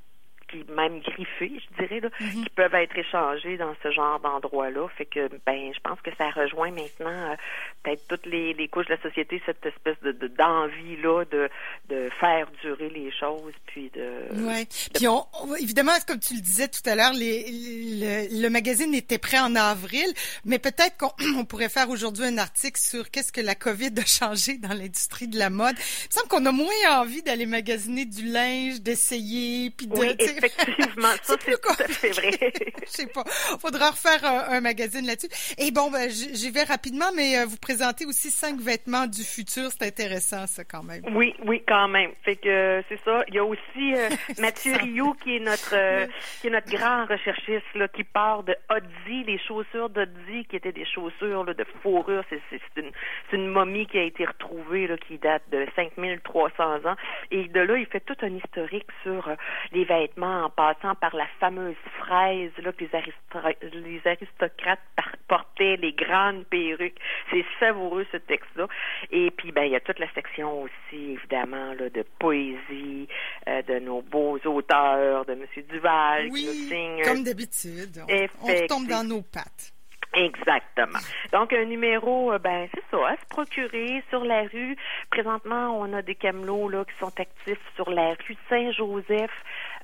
même 0.74 1.00
griffés, 1.00 1.52
je 1.58 1.82
dirais, 1.82 2.00
là, 2.00 2.08
mhm. 2.20 2.44
qui 2.44 2.50
peuvent 2.50 2.74
être 2.74 2.96
échangés 2.96 3.56
dans 3.56 3.74
ce 3.82 3.90
genre 3.90 4.20
d'endroit-là. 4.20 4.88
Fait 4.96 5.06
que, 5.06 5.28
ben, 5.46 5.72
je 5.74 5.80
pense 5.80 6.00
que 6.00 6.10
ça 6.16 6.30
rejoint 6.30 6.70
maintenant 6.70 7.30
euh, 7.30 7.34
peut-être 7.82 8.06
toutes 8.08 8.26
les, 8.26 8.54
les, 8.54 8.68
couches 8.68 8.86
de 8.86 8.94
la 8.94 9.02
société, 9.02 9.42
cette 9.46 9.64
espèce 9.64 10.00
de 10.02 10.12
d'envie-là 10.12 11.24
de, 11.30 11.48
de 11.88 12.10
faire 12.20 12.46
durer 12.62 12.88
les 12.88 13.10
choses, 13.12 13.52
puis 13.66 13.90
de... 13.94 14.46
Ouais. 14.46 14.66
Puis 14.94 15.08
on, 15.08 15.26
évidemment, 15.60 15.92
comme 16.06 16.18
tu 16.18 16.34
le 16.34 16.40
disais 16.40 16.68
tout 16.68 16.88
à 16.88 16.94
l'heure, 16.94 17.12
le, 17.12 18.42
le, 18.42 18.48
magazine 18.48 18.94
était 18.94 19.18
prêt 19.18 19.38
en 19.38 19.54
avril, 19.56 20.06
mais 20.44 20.58
peut-être 20.58 20.96
qu'on 20.96 21.44
pourrait 21.48 21.68
faire 21.68 21.90
aujourd'hui 21.90 22.24
un 22.24 22.38
article 22.38 22.80
sur 22.80 23.10
qu'est-ce 23.10 23.32
que 23.32 23.40
la 23.40 23.54
COVID 23.54 23.92
a 23.98 24.04
changé 24.04 24.58
dans 24.58 24.74
l'industrie 24.74 25.28
de 25.28 25.38
la 25.38 25.50
mode. 25.50 25.74
Il 25.76 26.08
me 26.08 26.12
semble 26.12 26.28
qu'on 26.28 26.46
a 26.46 26.52
moins 26.52 27.00
envie 27.00 27.22
d'aller 27.22 27.46
magasiner 27.46 28.04
du 28.04 28.26
linge, 28.26 28.80
d'essayer, 28.80 29.70
puis 29.70 29.86
de... 29.86 29.94
Effectivement, 30.42 31.08
ça 31.22 31.36
c'est 31.40 31.60
tout 31.60 31.68
à 31.70 31.88
fait 31.88 32.10
vrai. 32.10 32.52
Je 32.84 32.90
sais 32.90 33.06
pas. 33.06 33.24
Faudra 33.60 33.90
refaire 33.90 34.24
un, 34.24 34.60
magazine 34.60 35.06
là-dessus. 35.06 35.28
Et 35.58 35.70
bon, 35.70 35.90
ben, 35.90 36.08
j'y 36.08 36.50
vais 36.50 36.64
rapidement, 36.64 37.10
mais 37.16 37.38
euh, 37.38 37.46
vous 37.46 37.56
présentez 37.56 38.06
aussi 38.06 38.30
cinq 38.30 38.60
vêtements 38.60 39.06
du 39.06 39.22
futur. 39.22 39.70
C'est 39.70 39.86
intéressant, 39.86 40.46
ça, 40.46 40.64
quand 40.64 40.82
même. 40.82 41.02
Oui, 41.14 41.34
oui, 41.44 41.62
quand 41.66 41.88
même. 41.88 42.10
Fait 42.22 42.36
que 42.36 42.82
c'est 42.88 43.00
ça. 43.04 43.24
Il 43.28 43.34
y 43.34 43.38
a 43.38 43.44
aussi 43.44 43.94
euh, 43.94 44.08
Mathieu 44.38 44.74
Rio, 44.76 45.14
qui 45.14 45.36
est 45.36 45.40
notre 45.40 45.74
euh, 45.74 46.06
qui 46.40 46.48
est 46.48 46.50
notre 46.50 46.70
grand 46.70 47.06
recherchiste, 47.06 47.66
là, 47.74 47.88
qui 47.88 48.04
part 48.04 48.42
de 48.42 48.54
Odzi, 48.70 49.24
les 49.24 49.38
chaussures 49.38 49.90
d'Odzi, 49.90 50.44
qui 50.48 50.56
étaient 50.56 50.72
des 50.72 50.86
chaussures 50.86 51.44
là, 51.44 51.54
de 51.54 51.64
fourrure. 51.82 52.24
C'est 52.30 52.60
une, 52.76 52.90
une 53.32 53.48
momie 53.48 53.86
qui 53.86 53.98
a 53.98 54.02
été 54.02 54.24
retrouvée, 54.24 54.86
là, 54.86 54.96
qui 54.96 55.18
date 55.18 55.42
de 55.50 55.66
5300 55.76 56.86
ans. 56.86 56.96
Et 57.30 57.48
de 57.48 57.60
là, 57.60 57.76
il 57.76 57.86
fait 57.86 58.00
tout 58.00 58.16
un 58.22 58.34
historique 58.34 58.88
sur 59.02 59.28
les 59.72 59.84
vêtements 59.84 60.31
en 60.32 60.50
passant 60.50 60.94
par 60.94 61.14
la 61.14 61.26
fameuse 61.40 61.76
fraise 61.98 62.52
là, 62.58 62.72
que 62.72 62.84
les, 62.84 64.00
aristocrates 64.04 64.80
portaient, 65.28 65.76
les 65.76 65.92
grandes 65.92 66.44
perruques. 66.46 66.98
C'est 67.30 67.44
savoureux 67.60 68.06
ce 68.12 68.16
texte-là. 68.16 68.66
Et 69.10 69.30
puis, 69.30 69.52
ben, 69.52 69.64
il 69.64 69.72
y 69.72 69.76
a 69.76 69.80
toute 69.80 69.98
la 69.98 70.12
section 70.12 70.62
aussi, 70.62 71.12
évidemment, 71.12 71.74
là, 71.74 71.88
de 71.90 72.04
poésie, 72.18 73.08
euh, 73.48 73.62
de 73.62 73.78
nos 73.78 74.02
beaux 74.02 74.38
auteurs, 74.44 75.24
de 75.24 75.32
M. 75.32 75.46
Duval, 75.68 76.28
oui, 76.30 76.70
comme 77.04 77.22
d'habitude. 77.22 78.02
On, 78.08 78.26
on 78.42 78.46
retombe 78.46 78.86
dans 78.86 79.04
nos 79.04 79.22
pattes. 79.22 79.72
Exactement. 80.14 80.98
Donc 81.32 81.54
un 81.54 81.64
numéro, 81.64 82.32
euh, 82.32 82.38
ben 82.38 82.68
c'est 82.74 82.82
ça, 82.90 83.08
à 83.08 83.16
se 83.16 83.24
procurer 83.30 84.02
sur 84.10 84.24
la 84.24 84.42
rue. 84.42 84.76
Présentement, 85.10 85.78
on 85.80 85.90
a 85.94 86.02
des 86.02 86.14
camelots 86.14 86.68
là 86.68 86.84
qui 86.84 86.92
sont 86.98 87.12
actifs 87.18 87.60
sur 87.76 87.88
la 87.90 88.10
rue 88.10 88.36
Saint-Joseph. 88.50 89.30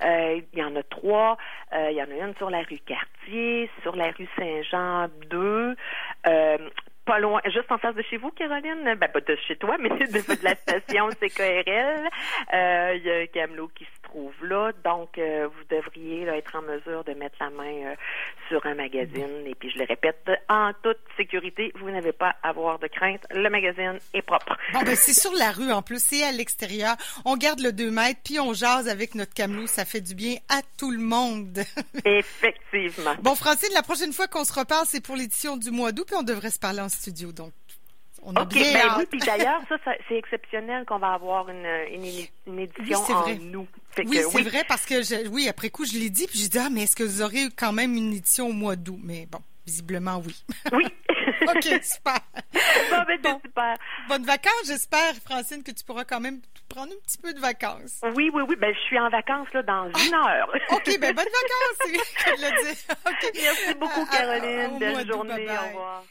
Euh, 0.03 0.41
il 0.53 0.59
y 0.59 0.63
en 0.63 0.75
a 0.75 0.83
trois. 0.83 1.37
Euh, 1.73 1.89
il 1.89 1.97
y 1.97 2.01
en 2.01 2.11
a 2.11 2.27
une 2.27 2.35
sur 2.35 2.51
la 2.51 2.61
rue 2.61 2.79
Cartier, 2.85 3.71
sur 3.81 3.95
la 3.95 4.11
rue 4.11 4.27
Saint-Jean 4.37 5.07
2. 5.31 5.75
pas 7.05 7.19
loin, 7.19 7.41
juste 7.45 7.71
en 7.71 7.79
face 7.79 7.95
de 7.95 8.03
chez 8.03 8.17
vous, 8.17 8.29
Caroline, 8.29 8.83
ben 8.83 9.07
pas 9.07 9.21
de 9.21 9.35
chez 9.47 9.55
toi, 9.55 9.77
mais 9.79 9.89
de, 9.89 10.43
la 10.43 10.53
station 10.53 11.09
CKRL. 11.09 12.07
Il 12.53 13.03
y 13.03 13.11
a 13.11 13.15
un 13.23 13.25
camelot 13.25 13.69
qui 13.69 13.85
se 13.85 13.98
trouve 14.09 14.33
là. 14.45 14.71
Donc, 14.83 15.17
euh, 15.17 15.47
vous 15.47 15.75
devriez 15.75 16.23
être 16.23 16.55
en 16.55 16.61
mesure 16.61 17.03
de 17.03 17.13
mettre 17.13 17.35
la 17.39 17.49
main 17.49 17.91
euh, 17.91 17.95
sur 18.47 18.65
un 18.65 18.75
magazine. 18.75 19.45
Et 19.45 19.55
puis, 19.55 19.69
je 19.69 19.79
le 19.79 19.85
répète, 19.85 20.29
en 20.49 20.71
toute 20.81 20.97
sécurité, 21.17 21.71
vous 21.79 21.89
n'avez 21.89 22.11
pas 22.11 22.35
à 22.43 22.49
avoir 22.49 22.79
de 22.79 22.87
crainte. 22.87 23.21
Le 23.31 23.49
magazine 23.49 23.99
est 24.13 24.21
propre. 24.21 24.57
Bon, 24.73 24.81
ben, 24.81 24.95
c'est 24.95 25.13
sur 25.13 25.33
la 25.33 25.51
rue 25.51 25.71
en 25.71 25.81
plus, 25.81 26.01
c'est 26.03 26.23
à 26.23 26.31
l'extérieur. 26.31 26.95
On 27.25 27.37
garde 27.37 27.59
le 27.59 27.71
2 27.71 27.91
mètres, 27.91 28.19
puis 28.23 28.39
on 28.39 28.53
jase 28.53 28.87
avec 28.87 29.15
notre 29.15 29.33
camelot. 29.33 29.67
Ça 29.67 29.85
fait 29.85 30.01
du 30.01 30.15
bien 30.15 30.35
à 30.49 30.61
tout 30.77 30.91
le 30.91 30.99
monde. 30.99 31.59
Effectivement. 32.05 33.15
Bon, 33.21 33.35
Francine, 33.35 33.69
la 33.73 33.83
prochaine 33.83 34.13
fois 34.13 34.27
qu'on 34.27 34.43
se 34.43 34.53
reparle, 34.53 34.85
c'est 34.87 35.03
pour 35.03 35.15
l'édition 35.15 35.57
du 35.57 35.71
mois 35.71 35.91
d'août, 35.91 36.05
puis 36.07 36.15
on 36.17 36.23
devrait 36.23 36.51
se 36.51 36.59
parler 36.59 36.81
en 36.81 36.89
studio. 36.89 37.31
Donc, 37.31 37.51
on 38.23 38.35
a 38.35 38.41
OK, 38.41 38.53
ben 38.53 38.95
oui, 38.97 39.05
puis 39.09 39.19
d'ailleurs, 39.19 39.61
ça, 39.69 39.77
c'est 40.07 40.15
exceptionnel 40.15 40.85
qu'on 40.85 40.99
va 40.99 41.13
avoir 41.13 41.49
une, 41.49 41.65
une, 41.91 42.59
édition 42.59 42.99
en 42.99 43.35
nous. 43.35 43.67
oui, 44.05 44.19
c'est 44.29 44.41
vrai 44.41 44.63
parce 44.67 44.85
que 44.85 45.27
oui, 45.29 45.47
après 45.47 45.69
coup, 45.69 45.85
je 45.85 45.93
l'ai 45.93 46.09
dit, 46.09 46.27
puis 46.27 46.39
j'ai 46.39 46.49
dit 46.49 46.59
ah, 46.59 46.69
mais 46.71 46.83
est-ce 46.83 46.95
que 46.95 47.03
vous 47.03 47.21
aurez 47.21 47.47
quand 47.55 47.73
même 47.73 47.95
une 47.95 48.13
édition 48.13 48.47
au 48.47 48.53
mois 48.53 48.75
d'août? 48.75 48.99
Mais 49.03 49.25
bon, 49.25 49.39
visiblement 49.65 50.21
oui. 50.25 50.35
Oui. 50.71 50.85
OK, 51.47 51.83
super. 51.83 52.19
Bon, 52.91 53.03
ben, 53.07 53.21
bon, 53.21 53.39
super. 53.45 53.75
Bonnes 54.07 54.25
vacances, 54.25 54.65
j'espère, 54.65 55.13
Francine, 55.23 55.63
que 55.63 55.71
tu 55.71 55.83
pourras 55.83 56.03
quand 56.03 56.19
même 56.19 56.41
prendre 56.67 56.91
un 56.91 56.99
petit 57.05 57.17
peu 57.17 57.33
de 57.33 57.39
vacances. 57.39 58.01
Oui, 58.15 58.29
oui, 58.33 58.43
oui. 58.47 58.55
Ben, 58.57 58.73
je 58.73 58.79
suis 58.81 58.99
en 58.99 59.09
vacances 59.09 59.47
là 59.53 59.61
dans 59.63 59.85
une 59.87 60.13
ah! 60.13 60.39
heure. 60.39 60.49
OK, 60.71 60.99
ben 60.99 61.13
bonnes 61.13 61.25
vacances, 61.25 62.03
le 62.27 62.63
dire. 62.63 63.31
Merci 63.35 63.73
beaucoup, 63.75 64.05
Caroline. 64.05 64.79
Belle 64.79 65.07
journée. 65.07 65.47
au 65.47 65.67
revoir. 65.67 66.03